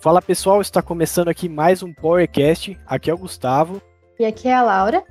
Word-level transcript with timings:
Fala 0.00 0.22
pessoal, 0.22 0.62
está 0.62 0.80
começando 0.80 1.28
aqui 1.28 1.46
mais 1.46 1.82
um 1.82 1.92
Powercast. 1.92 2.74
Aqui 2.86 3.10
é 3.10 3.14
o 3.14 3.18
Gustavo. 3.18 3.82
E 4.18 4.24
aqui 4.24 4.48
é 4.48 4.54
a 4.54 4.62
Laura. 4.62 5.04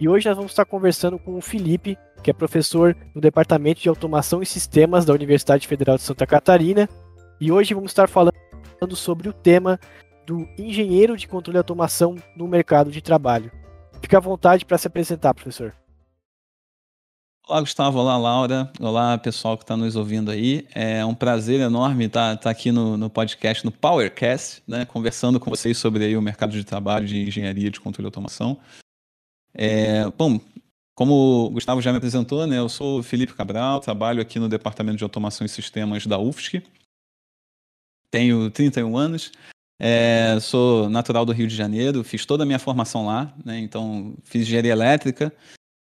E 0.00 0.08
hoje 0.08 0.26
nós 0.26 0.34
vamos 0.34 0.52
estar 0.52 0.64
conversando 0.64 1.18
com 1.18 1.36
o 1.36 1.42
Felipe, 1.42 1.98
que 2.22 2.30
é 2.30 2.32
professor 2.32 2.96
no 3.14 3.20
Departamento 3.20 3.82
de 3.82 3.90
Automação 3.90 4.40
e 4.40 4.46
Sistemas 4.46 5.04
da 5.04 5.12
Universidade 5.12 5.68
Federal 5.68 5.96
de 5.96 6.02
Santa 6.02 6.26
Catarina. 6.26 6.88
E 7.38 7.52
hoje 7.52 7.74
vamos 7.74 7.90
estar 7.90 8.08
falando 8.08 8.32
sobre 8.94 9.28
o 9.28 9.34
tema 9.34 9.78
do 10.26 10.48
engenheiro 10.58 11.14
de 11.14 11.28
controle 11.28 11.58
e 11.58 11.60
automação 11.60 12.16
no 12.34 12.48
mercado 12.48 12.90
de 12.90 13.02
trabalho. 13.02 13.52
Fique 14.00 14.16
à 14.16 14.20
vontade 14.20 14.64
para 14.64 14.78
se 14.78 14.86
apresentar, 14.86 15.34
professor. 15.34 15.74
Olá, 17.48 17.60
Gustavo. 17.60 17.98
Olá, 17.98 18.16
Laura. 18.16 18.72
Olá, 18.78 19.18
pessoal 19.18 19.58
que 19.58 19.64
está 19.64 19.76
nos 19.76 19.96
ouvindo 19.96 20.30
aí. 20.30 20.64
É 20.72 21.04
um 21.04 21.14
prazer 21.14 21.60
enorme 21.60 22.04
estar, 22.04 22.36
tá, 22.36 22.42
tá 22.44 22.50
aqui 22.50 22.70
no, 22.70 22.96
no, 22.96 23.10
podcast, 23.10 23.64
no 23.64 23.72
PowerCast, 23.72 24.62
né, 24.66 24.84
conversando 24.84 25.40
com 25.40 25.50
vocês 25.50 25.76
sobre 25.76 26.04
aí 26.04 26.16
o 26.16 26.22
mercado 26.22 26.52
de 26.52 26.62
trabalho 26.62 27.04
de 27.04 27.20
engenharia 27.20 27.68
de 27.68 27.80
controle 27.80 28.06
e 28.06 28.08
automação. 28.08 28.60
É, 29.52 30.08
bom, 30.10 30.40
como 30.94 31.46
o 31.46 31.50
Gustavo 31.50 31.82
já 31.82 31.90
me 31.90 31.98
apresentou, 31.98 32.46
né, 32.46 32.58
eu 32.58 32.68
sou 32.68 33.02
Felipe 33.02 33.34
Cabral, 33.34 33.80
trabalho 33.80 34.22
aqui 34.22 34.38
no 34.38 34.48
Departamento 34.48 34.98
de 34.98 35.04
Automação 35.04 35.44
e 35.44 35.48
Sistemas 35.48 36.06
da 36.06 36.18
UFSC. 36.18 36.62
Tenho 38.08 38.50
31 38.52 38.96
anos. 38.96 39.32
É, 39.80 40.38
sou 40.40 40.88
natural 40.88 41.26
do 41.26 41.32
Rio 41.32 41.48
de 41.48 41.56
Janeiro, 41.56 42.04
fiz 42.04 42.24
toda 42.24 42.44
a 42.44 42.46
minha 42.46 42.60
formação 42.60 43.04
lá, 43.04 43.34
né, 43.44 43.58
então 43.58 44.14
fiz 44.22 44.42
engenharia 44.42 44.70
elétrica, 44.70 45.34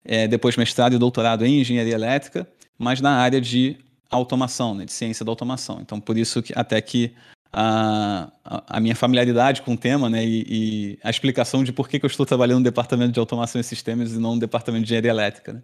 é, 0.04 0.26
depois 0.26 0.56
mestrado 0.56 0.94
e 0.94 0.98
doutorado 0.98 1.44
em 1.44 1.60
engenharia 1.60 1.94
elétrica, 1.94 2.46
mas 2.78 3.00
na 3.00 3.12
área 3.12 3.40
de 3.40 3.76
automação, 4.10 4.74
né, 4.74 4.84
de 4.84 4.92
ciência 4.92 5.24
da 5.24 5.30
automação. 5.30 5.78
Então, 5.80 6.00
por 6.00 6.18
isso 6.18 6.42
que 6.42 6.52
até 6.56 6.80
que 6.80 7.14
a, 7.52 8.30
a, 8.44 8.80
minha 8.80 8.94
familiaridade 8.94 9.62
com 9.62 9.74
o 9.74 9.76
tema 9.76 10.08
né, 10.08 10.24
e, 10.24 10.46
e, 10.48 10.98
a 11.02 11.10
explicação 11.10 11.64
de 11.64 11.72
por 11.72 11.88
que, 11.88 11.98
que 11.98 12.06
eu 12.06 12.10
estou 12.10 12.24
trabalhando 12.24 12.58
no 12.58 12.64
departamento 12.64 13.12
de 13.12 13.20
automação 13.20 13.60
e 13.60 13.64
sistemas 13.64 14.12
e 14.12 14.18
não 14.18 14.34
no 14.34 14.40
departamento 14.40 14.84
de 14.84 14.88
engenharia 14.88 15.10
elétrica. 15.10 15.52
Né. 15.54 15.62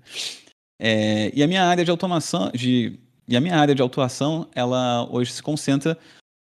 É, 0.78 1.32
e 1.34 1.42
a 1.42 1.46
minha 1.46 1.64
área 1.64 1.84
de 1.84 1.90
automação, 1.90 2.50
de, 2.52 2.98
e 3.28 3.36
a 3.36 3.40
minha 3.40 3.56
área 3.56 3.74
de 3.74 3.82
atuação, 3.82 4.48
ela 4.54 5.08
hoje 5.10 5.32
se 5.32 5.42
concentra 5.42 5.96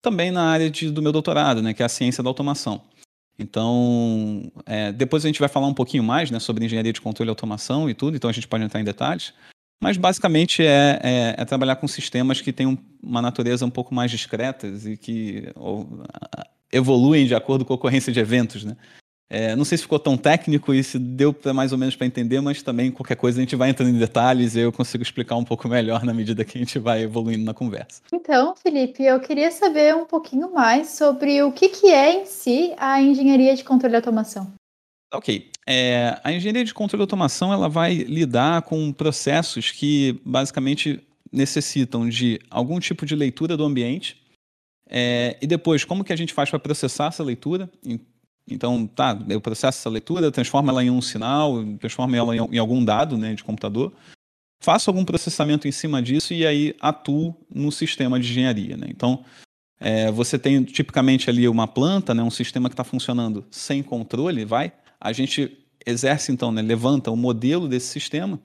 também 0.03 0.31
na 0.31 0.45
área 0.45 0.71
de, 0.71 0.91
do 0.91 1.03
meu 1.03 1.13
doutorado, 1.13 1.63
né, 1.63 1.75
que 1.75 1.83
é 1.83 1.87
a 1.87 1.89
ciência 1.89 2.23
da 2.23 2.31
automação. 2.31 2.83
Então, 3.41 4.53
é, 4.67 4.93
depois 4.93 5.25
a 5.25 5.29
gente 5.29 5.41
vai 5.41 5.49
falar 5.49 5.67
um 5.67 5.73
pouquinho 5.73 6.03
mais 6.05 6.31
né, 6.31 6.39
sobre 6.39 6.65
engenharia 6.65 6.93
de 6.93 7.01
controle 7.01 7.29
e 7.29 7.33
automação 7.33 7.89
e 7.89 7.95
tudo, 7.95 8.17
então 8.17 8.29
a 8.29 8.33
gente 8.33 8.47
pode 8.47 8.63
entrar 8.63 8.81
em 8.81 8.85
detalhes. 8.85 9.33
Mas 9.83 9.97
basicamente 9.97 10.63
é, 10.63 11.01
é, 11.03 11.35
é 11.39 11.45
trabalhar 11.47 11.77
com 11.77 11.89
sistemas 11.89 12.43
que 12.43 12.53
têm 12.53 12.79
uma 13.03 13.23
natureza 13.23 13.65
um 13.65 13.71
pouco 13.71 13.95
mais 13.95 14.11
discretas 14.11 14.85
e 14.85 14.95
que 14.95 15.51
ou, 15.57 16.05
evoluem 16.71 17.27
de 17.27 17.35
acordo 17.35 17.65
com 17.65 17.73
a 17.73 17.77
ocorrência 17.77 18.13
de 18.13 18.21
eventos. 18.21 18.63
Né? 18.63 18.77
É, 19.33 19.55
não 19.55 19.65
sei 19.65 19.79
se 19.79 19.85
ficou 19.85 20.01
tão 20.01 20.17
técnico 20.17 20.75
e 20.75 20.83
se 20.83 20.99
deu 20.99 21.33
pra, 21.33 21.55
mais 21.55 21.71
ou 21.71 21.79
menos 21.79 21.95
para 21.95 22.05
entender, 22.05 22.41
mas 22.41 22.65
também 22.65 22.91
qualquer 22.91 23.15
coisa 23.15 23.39
a 23.39 23.43
gente 23.43 23.55
vai 23.55 23.71
entrando 23.71 23.95
em 23.95 23.99
detalhes 23.99 24.57
e 24.57 24.61
eu 24.61 24.73
consigo 24.73 25.05
explicar 25.05 25.37
um 25.37 25.45
pouco 25.45 25.69
melhor 25.71 26.05
na 26.05 26.13
medida 26.13 26.45
que 26.45 26.59
a 26.59 26.61
gente 26.61 26.81
vai 26.81 27.03
evoluindo 27.03 27.45
na 27.45 27.55
conversa. 27.55 28.03
Então, 28.13 28.57
Felipe, 28.57 29.05
eu 29.05 29.21
queria 29.21 29.53
saber 29.53 29.95
um 29.95 30.05
pouquinho 30.05 30.53
mais 30.53 30.89
sobre 30.89 31.41
o 31.45 31.53
que, 31.53 31.69
que 31.69 31.87
é 31.87 32.23
em 32.23 32.27
si 32.27 32.75
a 32.77 33.01
engenharia 33.01 33.55
de 33.55 33.63
controle 33.63 33.95
e 33.95 33.97
automação. 33.97 34.53
Ok. 35.15 35.49
É, 35.65 36.21
a 36.25 36.33
engenharia 36.33 36.65
de 36.65 36.75
controle 36.75 37.03
e 37.03 37.05
automação 37.05 37.53
ela 37.53 37.69
vai 37.69 37.95
lidar 37.95 38.63
com 38.63 38.93
processos 38.93 39.71
que 39.71 40.21
basicamente 40.25 41.01
necessitam 41.31 42.09
de 42.09 42.41
algum 42.51 42.81
tipo 42.81 43.07
de 43.07 43.15
leitura 43.15 43.57
do 43.57 43.65
ambiente 43.65 44.21
é, 44.89 45.37
e 45.41 45.47
depois 45.47 45.85
como 45.85 46.03
que 46.03 46.13
a 46.13 46.17
gente 46.17 46.35
faz 46.35 46.51
para 46.51 46.59
processar 46.59 47.07
essa 47.07 47.23
leitura 47.23 47.71
então, 48.49 48.87
tá, 48.87 49.19
eu 49.29 49.41
processo 49.41 49.79
essa 49.79 49.91
leitura, 49.91 50.31
transformo 50.31 50.71
ela 50.71 50.83
em 50.83 50.91
um 50.91 51.01
sinal, 51.01 51.65
transformo 51.79 52.15
ela 52.17 52.35
em, 52.35 52.59
algum 52.59 52.85
dado 52.85 53.17
né, 53.17 53.35
de 53.35 53.45
computador, 53.45 53.93
faço 54.63 54.91
algum 54.91 55.05
processamento 55.05 55.67
em 55.67 55.73
cima 55.73 56.03
disso 56.03 56.35
e 56.35 56.47
aí 56.47 56.75
atuo 56.81 57.35
no 57.53 57.71
sistema 57.71 58.19
de 58.19 58.29
engenharia. 58.29 58.77
Né? 58.77 58.87
Então, 58.91 59.25
é, 59.81 60.11
você 60.11 60.39
tem 60.39 60.63
tipicamente 60.63 61.31
ali 61.31 61.49
uma 61.49 61.67
planta, 61.67 62.15
né, 62.15 62.23
um 62.23 62.31
sistema 62.31 62.69
que 62.69 62.75
está 62.75 62.85
funcionando 62.85 63.45
sem 63.51 63.83
controle, 63.83 64.45
vai. 64.45 64.73
A 65.01 65.13
gente 65.13 65.57
exerce, 65.87 66.31
então, 66.31 66.53
né, 66.53 66.61
levanta 66.61 67.11
o 67.11 67.17
modelo 67.17 67.67
desse 67.67 67.87
sistema. 67.87 68.39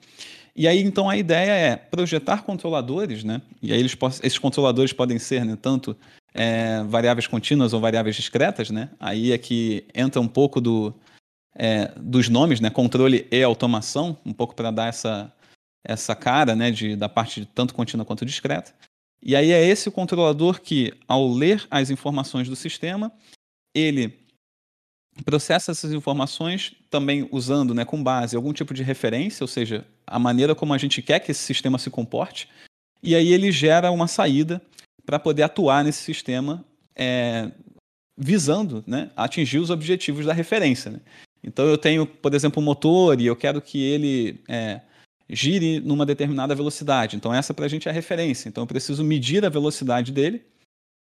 E 0.54 0.66
aí, 0.66 0.80
então, 0.80 1.10
a 1.10 1.18
ideia 1.18 1.50
é 1.50 1.76
projetar 1.76 2.42
controladores, 2.42 3.22
né? 3.22 3.42
E 3.62 3.74
aí 3.74 3.78
eles, 3.78 3.94
esses 4.22 4.38
controladores 4.38 4.90
podem 4.90 5.18
ser 5.18 5.44
né, 5.44 5.58
tanto 5.60 5.94
é, 6.36 6.84
variáveis 6.84 7.26
contínuas 7.26 7.72
ou 7.72 7.80
variáveis 7.80 8.14
discretas, 8.14 8.70
né? 8.70 8.90
Aí 9.00 9.32
é 9.32 9.38
que 9.38 9.86
entra 9.94 10.20
um 10.20 10.28
pouco 10.28 10.60
do, 10.60 10.94
é, 11.54 11.90
dos 11.96 12.28
nomes, 12.28 12.60
né? 12.60 12.68
Controle 12.68 13.26
e 13.30 13.42
automação, 13.42 14.18
um 14.24 14.32
pouco 14.32 14.54
para 14.54 14.70
dar 14.70 14.88
essa, 14.88 15.32
essa 15.82 16.14
cara, 16.14 16.54
né? 16.54 16.70
De, 16.70 16.94
da 16.94 17.08
parte 17.08 17.40
de 17.40 17.46
tanto 17.46 17.74
contínua 17.74 18.04
quanto 18.04 18.26
discreta. 18.26 18.74
E 19.22 19.34
aí 19.34 19.50
é 19.50 19.64
esse 19.64 19.90
controlador 19.90 20.60
que, 20.60 20.92
ao 21.08 21.26
ler 21.26 21.66
as 21.70 21.90
informações 21.90 22.48
do 22.48 22.54
sistema, 22.54 23.10
ele 23.74 24.12
processa 25.24 25.72
essas 25.72 25.92
informações 25.92 26.74
também 26.90 27.26
usando, 27.32 27.74
né, 27.74 27.84
com 27.84 28.02
base 28.02 28.36
algum 28.36 28.52
tipo 28.52 28.74
de 28.74 28.82
referência, 28.82 29.42
ou 29.42 29.48
seja, 29.48 29.86
a 30.06 30.18
maneira 30.18 30.54
como 30.54 30.74
a 30.74 30.78
gente 30.78 31.00
quer 31.00 31.20
que 31.20 31.30
esse 31.30 31.42
sistema 31.42 31.78
se 31.78 31.88
comporte, 31.88 32.48
e 33.02 33.14
aí 33.14 33.32
ele 33.32 33.50
gera 33.50 33.90
uma 33.90 34.06
saída 34.06 34.60
para 35.06 35.18
poder 35.18 35.44
atuar 35.44 35.84
nesse 35.84 36.02
sistema 36.02 36.64
é, 36.94 37.50
visando 38.18 38.82
né, 38.86 39.10
atingir 39.16 39.58
os 39.58 39.70
objetivos 39.70 40.26
da 40.26 40.32
referência. 40.32 40.90
Né? 40.90 41.00
Então 41.42 41.64
eu 41.66 41.78
tenho, 41.78 42.04
por 42.04 42.34
exemplo, 42.34 42.60
um 42.60 42.64
motor 42.64 43.20
e 43.20 43.26
eu 43.26 43.36
quero 43.36 43.62
que 43.62 43.80
ele 43.80 44.40
é, 44.48 44.80
gire 45.30 45.80
numa 45.80 46.04
determinada 46.04 46.54
velocidade. 46.54 47.16
Então 47.16 47.32
essa 47.32 47.54
para 47.54 47.66
a 47.66 47.68
gente 47.68 47.86
é 47.86 47.90
a 47.90 47.94
referência. 47.94 48.48
Então 48.48 48.64
eu 48.64 48.66
preciso 48.66 49.04
medir 49.04 49.44
a 49.44 49.48
velocidade 49.48 50.10
dele. 50.10 50.42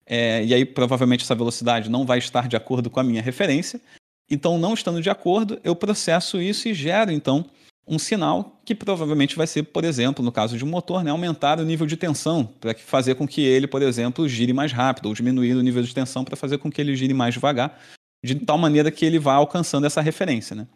É, 0.06 0.44
e 0.44 0.54
aí 0.54 0.66
provavelmente 0.66 1.24
essa 1.24 1.36
velocidade 1.36 1.90
não 1.90 2.06
vai 2.06 2.18
estar 2.18 2.48
de 2.48 2.56
acordo 2.56 2.90
com 2.90 3.00
a 3.00 3.04
minha 3.04 3.22
referência. 3.22 3.82
Então 4.30 4.58
não 4.58 4.74
estando 4.74 5.02
de 5.02 5.10
acordo, 5.10 5.60
eu 5.64 5.76
processo 5.76 6.40
isso 6.40 6.70
e 6.70 6.74
gero 6.74 7.12
então 7.12 7.46
um 7.90 7.98
sinal 7.98 8.62
que 8.64 8.76
provavelmente 8.76 9.36
vai 9.36 9.48
ser, 9.48 9.64
por 9.64 9.84
exemplo, 9.84 10.24
no 10.24 10.32
caso 10.32 10.58
de 10.58 10.64
um 10.64 10.68
motor, 10.68 11.04
né, 11.04 11.10
aumentar 11.10 11.60
o 11.60 11.66
nível 11.66 11.88
de 11.88 11.98
tensão 11.98 12.46
para 12.46 12.76
fazer 12.76 13.16
com 13.16 13.28
que 13.28 13.42
ele, 13.42 13.68
por 13.68 13.82
exemplo, 13.82 14.30
gire 14.30 14.54
mais 14.54 14.72
rápido, 14.72 15.08
ou 15.08 15.14
diminuir 15.14 15.56
o 15.56 15.64
nível 15.64 15.82
de 15.82 15.94
tensão 15.94 16.24
para 16.24 16.36
fazer 16.36 16.60
com 16.60 16.72
que 16.72 16.80
ele 16.80 16.96
gire 16.96 17.14
mais 17.14 17.34
devagar, 17.34 17.80
de 18.24 18.36
tal 18.36 18.58
maneira 18.58 18.92
que 18.92 19.04
ele 19.04 19.18
vá 19.18 19.34
alcançando 19.34 19.88
essa 19.88 20.02
referência. 20.02 20.56
Né? 20.56 20.68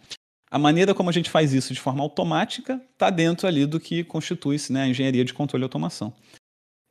A 0.49 0.57
maneira 0.57 0.93
como 0.95 1.09
a 1.09 1.13
gente 1.13 1.29
faz 1.29 1.53
isso 1.53 1.73
de 1.73 1.79
forma 1.79 2.03
automática 2.03 2.81
está 2.93 3.09
dentro 3.09 3.47
ali 3.47 3.65
do 3.65 3.79
que 3.79 4.03
constitui-se 4.03 4.73
né, 4.73 4.83
a 4.83 4.87
engenharia 4.87 5.23
de 5.23 5.33
controle 5.33 5.63
e 5.63 5.65
automação. 5.65 6.13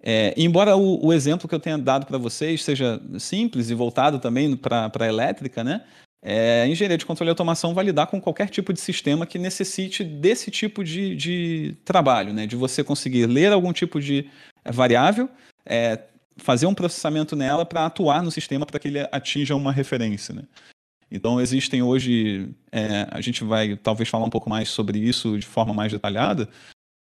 É, 0.04 0.34
embora 0.37 0.77
o, 0.77 1.06
o, 1.06 1.12
exemplo 1.12 1.49
que 1.49 1.54
eu 1.54 1.60
tenha 1.60 1.78
dado 1.78 2.06
para 2.06 2.19
vocês 2.19 2.65
seja 2.65 3.00
simples 3.21 3.71
e 3.71 3.75
voltado 3.75 4.19
também 4.19 4.56
para 4.56 4.91
a 4.99 5.06
elétrica, 5.06 5.62
né, 5.62 5.84
é, 6.25 6.66
engenharia 6.69 6.97
de 6.97 7.05
controle 7.05 7.28
e 7.28 7.33
automação 7.33 7.75
vai 7.75 7.84
lidar 7.84 8.06
com 8.06 8.21
qualquer 8.21 8.49
tipo 8.49 8.72
de 8.72 8.81
sistema 8.81 9.27
que 9.27 9.38
necessite 9.38 10.05
desse 10.05 10.50
tipo 10.53 10.84
de, 10.84 11.16
de 11.16 11.77
trabalho, 11.84 12.33
né? 12.33 12.47
de 12.47 12.55
você 12.55 12.84
conseguir 12.84 13.27
ler 13.27 13.53
algum 13.53 13.72
tipo 13.72 14.00
de 14.00 14.31
variável, 14.65 15.28
é, 15.66 15.99
fazer 16.37 16.66
um 16.66 16.75
processamento 16.75 17.34
nela 17.34 17.66
para 17.66 17.87
atuar 17.87 18.22
no 18.22 18.31
sistema 18.31 18.65
para 18.65 18.78
que 18.78 18.87
ele 18.87 19.00
atinja 19.10 19.56
uma 19.56 19.72
referência. 19.72 20.33
Né? 20.33 20.44
Então, 21.10 21.41
existem 21.41 21.83
hoje, 21.83 22.49
é, 22.71 23.09
a 23.10 23.21
gente 23.21 23.43
vai 23.43 23.77
talvez 23.77 24.09
falar 24.09 24.25
um 24.25 24.31
pouco 24.31 24.49
mais 24.49 24.69
sobre 24.69 25.00
isso 25.00 25.37
de 25.37 25.47
forma 25.47 25.75
mais 25.75 25.91
detalhada, 25.91 26.48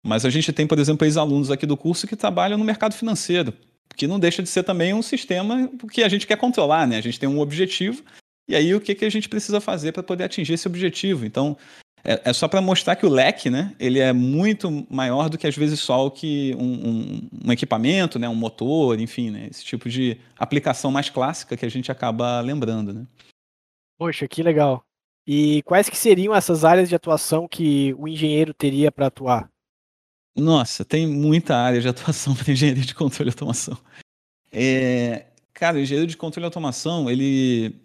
mas 0.03 0.25
a 0.25 0.31
gente 0.31 0.51
tem, 0.51 0.65
por 0.65 0.79
exemplo, 0.79 1.05
ex-alunos 1.05 1.51
aqui 1.51 1.65
do 1.65 1.77
curso 1.77 2.07
que 2.07 2.15
trabalham 2.15 2.57
no 2.57 2.65
mercado 2.65 2.93
financeiro, 2.93 3.53
que 3.95 4.07
não 4.07 4.19
deixa 4.19 4.41
de 4.41 4.49
ser 4.49 4.63
também 4.63 4.93
um 4.93 5.01
sistema 5.01 5.69
que 5.91 6.03
a 6.03 6.09
gente 6.09 6.27
quer 6.27 6.37
controlar, 6.37 6.87
né? 6.87 6.97
A 6.97 7.01
gente 7.01 7.19
tem 7.19 7.29
um 7.29 7.39
objetivo 7.39 8.03
e 8.47 8.55
aí, 8.55 8.75
o 8.75 8.81
que, 8.81 8.93
que 8.93 9.05
a 9.05 9.09
gente 9.09 9.27
precisa 9.27 9.59
fazer 9.59 9.91
para 9.91 10.03
poder 10.03 10.23
atingir 10.23 10.53
esse 10.53 10.67
objetivo? 10.67 11.25
Então, 11.25 11.57
é, 12.03 12.29
é 12.29 12.33
só 12.33 12.47
para 12.47 12.61
mostrar 12.61 12.95
que 12.95 13.05
o 13.05 13.09
leque, 13.09 13.49
né, 13.49 13.75
ele 13.79 13.99
é 13.99 14.13
muito 14.13 14.85
maior 14.89 15.27
do 15.27 15.37
que 15.37 15.47
às 15.47 15.57
vezes 15.57 15.79
só 15.79 16.05
o 16.05 16.11
que 16.11 16.55
um, 16.55 16.89
um, 16.89 17.29
um, 17.47 17.51
equipamento, 17.51 18.19
né, 18.19 18.29
um 18.29 18.35
motor, 18.35 18.99
enfim, 18.99 19.31
né, 19.31 19.47
esse 19.49 19.65
tipo 19.65 19.89
de 19.89 20.17
aplicação 20.37 20.91
mais 20.91 21.09
clássica 21.09 21.57
que 21.57 21.65
a 21.65 21.69
gente 21.69 21.91
acaba 21.91 22.39
lembrando, 22.41 22.93
né. 22.93 23.07
Poxa, 23.97 24.27
que 24.27 24.43
legal. 24.43 24.85
E 25.25 25.63
quais 25.63 25.89
que 25.89 25.97
seriam 25.97 26.35
essas 26.35 26.63
áreas 26.63 26.87
de 26.87 26.95
atuação 26.95 27.47
que 27.47 27.95
o 27.97 28.07
engenheiro 28.07 28.53
teria 28.53 28.91
para 28.91 29.07
atuar? 29.07 29.49
Nossa, 30.35 30.85
tem 30.85 31.07
muita 31.07 31.55
área 31.55 31.81
de 31.81 31.87
atuação 31.87 32.35
para 32.35 32.51
engenharia 32.51 32.83
de 32.83 32.93
controle 32.93 33.29
e 33.29 33.33
automação. 33.33 33.75
É, 34.51 35.25
cara, 35.53 35.77
o 35.77 35.79
engenheiro 35.79 36.07
de 36.07 36.15
controle 36.15 36.45
e 36.45 36.47
automação, 36.47 37.09
ele 37.09 37.81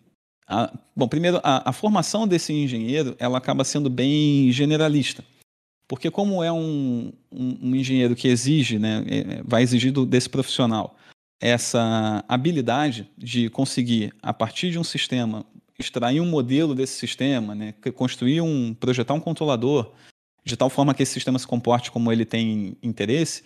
a, 0.51 0.73
bom, 0.97 1.07
primeiro, 1.07 1.41
a, 1.45 1.71
a, 1.71 1.73
formação 1.73 2.27
desse 2.27 2.53
engenheiro 2.53 3.15
ela 3.21 3.39
acaba 3.39 3.63
sendo 3.63 3.89
bem 3.89 4.51
generalista. 4.51 5.25
Porque 5.87 6.11
como 6.11 6.43
é 6.43 6.53
um, 6.53 7.13
um, 7.31 7.59
um 7.63 7.75
engenheiro 7.75 8.17
que 8.17 8.27
exige, 8.27 8.79
né, 8.79 9.05
é, 9.09 9.43
vai 9.45 9.63
exigir 9.63 9.93
desse 10.07 10.29
profissional 10.29 10.97
essa 11.41 12.25
habilidade 12.29 13.09
de 13.17 13.49
conseguir, 13.49 14.13
a 14.21 14.35
partir 14.35 14.71
de 14.71 14.79
um 14.79 14.85
sistema, 14.85 15.47
extrair 15.79 16.21
um 16.21 16.27
modelo 16.27 16.75
desse 16.75 16.99
sistema, 16.99 17.55
né, 17.55 17.73
construir 17.95 18.41
um, 18.43 18.75
projetar 18.75 19.15
um 19.15 19.21
controlador, 19.21 19.93
de 20.45 20.57
tal 20.57 20.69
forma 20.69 20.93
que 20.93 21.03
esse 21.03 21.13
sistema 21.13 21.39
se 21.39 21.47
comporte 21.47 21.91
como 21.91 22.13
ele 22.13 22.25
tem 22.25 22.77
interesse, 22.83 23.45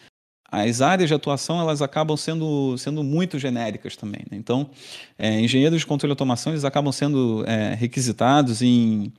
as 0.63 0.81
áreas 0.81 1.09
de 1.09 1.15
atuação 1.15 1.61
elas 1.61 1.83
acabam 1.83 2.17
sendo, 2.17 2.77
sendo 2.79 3.03
muito 3.03 3.39
genéricas 3.39 3.97
também. 3.97 4.23
Né? 4.31 4.37
Então, 4.37 4.71
é, 5.19 5.41
engenheiros 5.41 5.81
de 5.81 5.87
controle 5.87 6.11
e 6.11 6.15
automação 6.15 6.53
eles 6.53 6.65
acabam 6.65 6.93
sendo 6.93 7.45
é, 7.47 7.75
requisitados 7.75 8.63
em, 8.63 9.13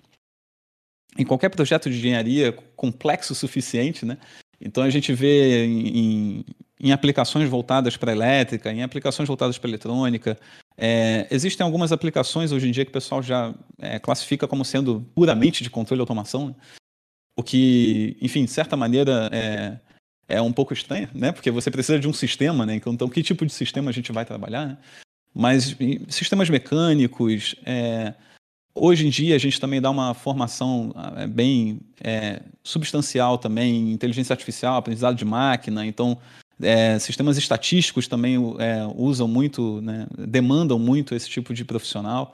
em 1.17 1.25
qualquer 1.25 1.49
projeto 1.49 1.89
de 1.89 1.97
engenharia 1.97 2.51
complexo 2.75 3.33
o 3.33 3.35
suficiente, 3.35 4.05
né? 4.05 4.17
Então 4.59 4.83
a 4.83 4.89
gente 4.89 5.13
vê 5.13 5.65
em, 5.65 6.45
em 6.79 6.91
aplicações 6.91 7.49
voltadas 7.49 7.97
para 7.97 8.11
elétrica, 8.11 8.71
em 8.71 8.83
aplicações 8.83 9.27
voltadas 9.27 9.57
para 9.57 9.69
eletrônica. 9.69 10.37
É, 10.77 11.27
existem 11.29 11.63
algumas 11.65 11.91
aplicações 11.91 12.51
hoje 12.51 12.67
em 12.67 12.71
dia 12.71 12.85
que 12.85 12.89
o 12.89 12.93
pessoal 12.93 13.21
já 13.21 13.53
é, 13.79 13.99
classifica 13.99 14.47
como 14.47 14.63
sendo 14.63 15.01
puramente 15.13 15.63
de 15.63 15.69
controle 15.69 15.99
e 15.99 16.03
automação, 16.03 16.49
né? 16.49 16.55
o 17.37 17.43
que, 17.43 18.17
enfim, 18.21 18.45
de 18.45 18.51
certa 18.51 18.77
maneira 18.77 19.29
é, 20.27 20.41
um 20.41 20.51
pouco 20.51 20.73
estranho, 20.73 21.09
né? 21.13 21.31
Porque 21.31 21.51
você 21.51 21.69
precisa 21.69 21.99
de 21.99 22.07
um 22.07 22.13
sistema, 22.13 22.65
né? 22.65 22.75
Então, 22.75 23.09
que 23.09 23.21
tipo 23.21 23.45
de 23.45 23.53
sistema 23.53 23.89
a 23.89 23.93
gente 23.93 24.11
vai 24.11 24.25
trabalhar? 24.25 24.65
Né? 24.65 24.77
Mas 25.33 25.75
sistemas 26.07 26.49
mecânicos, 26.49 27.55
é, 27.65 28.13
hoje 28.73 29.05
em 29.05 29.09
dia 29.09 29.35
a 29.35 29.39
gente 29.39 29.59
também 29.59 29.81
dá 29.81 29.89
uma 29.89 30.13
formação 30.13 30.93
é, 31.17 31.27
bem 31.27 31.79
é, 32.03 32.41
substancial 32.63 33.37
também 33.37 33.91
inteligência 33.91 34.33
artificial, 34.33 34.77
aprendizado 34.77 35.15
de 35.15 35.25
máquina. 35.25 35.85
Então, 35.85 36.17
é, 36.61 36.97
sistemas 36.99 37.37
estatísticos 37.37 38.07
também 38.07 38.35
é, 38.59 38.85
usam 38.95 39.27
muito, 39.27 39.81
né, 39.81 40.07
demandam 40.17 40.79
muito 40.79 41.13
esse 41.13 41.29
tipo 41.29 41.53
de 41.53 41.65
profissional. 41.65 42.33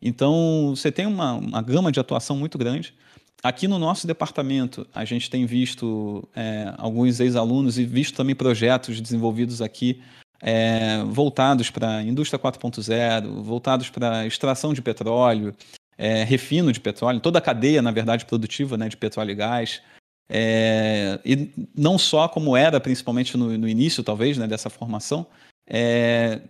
Então, 0.00 0.74
você 0.74 0.92
tem 0.92 1.06
uma, 1.06 1.34
uma 1.34 1.62
gama 1.62 1.90
de 1.90 1.98
atuação 1.98 2.36
muito 2.36 2.56
grande. 2.58 2.94
Aqui 3.42 3.68
no 3.68 3.78
nosso 3.78 4.06
departamento, 4.06 4.86
a 4.94 5.04
gente 5.04 5.30
tem 5.30 5.46
visto 5.46 6.26
é, 6.34 6.72
alguns 6.78 7.20
ex-alunos 7.20 7.78
e 7.78 7.84
visto 7.84 8.16
também 8.16 8.34
projetos 8.34 9.00
desenvolvidos 9.00 9.60
aqui 9.62 10.02
é, 10.40 11.02
voltados 11.04 11.70
para 11.70 11.98
a 11.98 12.02
indústria 12.02 12.38
4.0, 12.38 13.42
voltados 13.42 13.90
para 13.90 14.26
extração 14.26 14.72
de 14.72 14.82
petróleo, 14.82 15.54
é, 15.96 16.24
refino 16.24 16.72
de 16.72 16.80
petróleo, 16.80 17.20
toda 17.20 17.38
a 17.38 17.42
cadeia, 17.42 17.80
na 17.80 17.90
verdade, 17.90 18.24
produtiva 18.24 18.76
né, 18.76 18.88
de 18.88 18.96
petróleo 18.96 19.30
e 19.30 19.34
gás. 19.34 19.82
É, 20.28 21.20
e 21.24 21.50
não 21.76 21.98
só 21.98 22.28
como 22.28 22.56
era, 22.56 22.80
principalmente 22.80 23.36
no, 23.36 23.56
no 23.56 23.68
início, 23.68 24.02
talvez, 24.02 24.36
né, 24.36 24.46
dessa 24.46 24.68
formação, 24.68 25.26
é, 25.68 26.40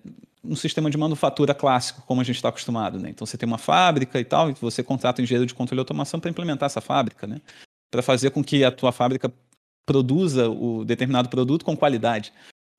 um 0.48 0.56
sistema 0.56 0.90
de 0.90 0.96
manufatura 0.96 1.54
clássico, 1.54 2.02
como 2.06 2.20
a 2.20 2.24
gente 2.24 2.36
está 2.36 2.48
acostumado. 2.48 2.98
Né? 2.98 3.10
Então 3.10 3.26
você 3.26 3.36
tem 3.36 3.46
uma 3.46 3.58
fábrica 3.58 4.20
e 4.20 4.24
tal, 4.24 4.50
e 4.50 4.54
você 4.54 4.82
contrata 4.82 5.20
um 5.20 5.24
engenheiro 5.24 5.46
de 5.46 5.54
controle 5.54 5.78
e 5.78 5.82
automação 5.82 6.20
para 6.20 6.30
implementar 6.30 6.66
essa 6.66 6.80
fábrica, 6.80 7.26
né? 7.26 7.40
para 7.90 8.02
fazer 8.02 8.30
com 8.30 8.42
que 8.42 8.64
a 8.64 8.70
tua 8.70 8.92
fábrica 8.92 9.32
produza 9.86 10.48
o 10.48 10.84
determinado 10.84 11.28
produto 11.28 11.64
com 11.64 11.76
qualidade. 11.76 12.32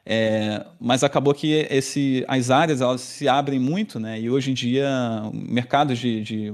É, 0.06 0.66
mas 0.80 1.04
acabou 1.04 1.34
que 1.34 1.52
esse, 1.70 2.24
as 2.28 2.50
áreas 2.50 2.82
elas 2.82 3.02
se 3.02 3.28
abrem 3.28 3.60
muito, 3.60 4.00
né? 4.00 4.20
E 4.20 4.30
hoje 4.30 4.52
em 4.52 4.54
dia, 4.54 4.90
mercados 5.34 6.00
de, 6.00 6.22
de 6.24 6.54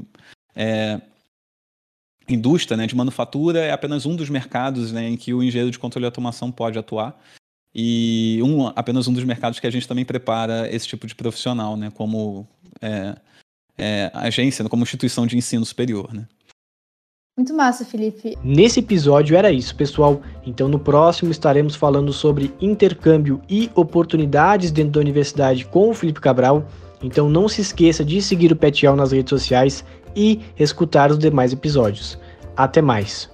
é, 0.56 1.00
indústria, 2.28 2.76
né, 2.76 2.88
de 2.88 2.96
manufatura, 2.96 3.60
é 3.60 3.72
apenas 3.72 4.08
um 4.08 4.16
dos 4.16 4.30
mercados 4.30 4.92
né, 4.92 5.08
em 5.08 5.18
que 5.18 5.34
o 5.34 5.44
engenheiro 5.44 5.70
de 5.70 5.78
controle 5.78 6.06
e 6.06 6.08
automação 6.08 6.52
pode 6.52 6.80
atuar 6.80 7.20
e 7.76 8.40
um, 8.44 8.68
apenas 8.68 9.08
um 9.08 9.14
dos 9.14 9.24
mercados 9.24 9.60
que 9.60 9.68
a 9.68 9.72
gente 9.72 9.88
também 9.88 10.06
prepara 10.06 10.74
esse 10.74 10.88
tipo 10.88 11.08
de 11.08 11.16
profissional, 11.16 11.76
né, 11.76 11.92
como 11.94 12.48
é, 12.82 13.16
é, 13.78 14.12
agência, 14.14 14.68
como 14.70 14.84
instituição 14.84 15.26
de 15.26 15.38
ensino 15.38 15.66
superior, 15.66 16.14
né. 16.14 16.28
Muito 17.36 17.52
massa, 17.52 17.84
Felipe. 17.84 18.38
Nesse 18.44 18.80
episódio 18.80 19.36
era 19.36 19.52
isso, 19.52 19.76
pessoal. 19.76 20.22
Então 20.46 20.68
no 20.68 20.78
próximo 20.78 21.32
estaremos 21.32 21.76
falando 21.76 22.14
sobre 22.14 22.54
intercâmbio 22.62 23.42
e 23.50 23.72
oportunidades 23.74 24.70
dentro 24.70 24.92
da 24.92 25.00
universidade 25.00 25.66
com 25.66 25.90
o 25.90 25.96
Felipe 25.96 26.22
Cabral. 26.22 26.68
Então 27.02 27.28
não 27.28 27.50
se 27.50 27.60
esqueça 27.62 28.06
de 28.06 28.22
seguir 28.22 28.52
o 28.52 28.56
Petial 28.56 28.96
nas 28.96 29.12
redes 29.12 29.32
sociais 29.32 29.84
e 30.16 30.42
escutar 30.60 31.10
os 31.10 31.18
demais 31.18 31.52
episódios. 31.52 32.20
Até 32.56 32.84
mais! 32.84 33.33